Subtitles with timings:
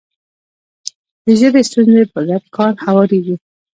[1.25, 3.35] د ژبې ستونزې په ګډ کار هواریږي.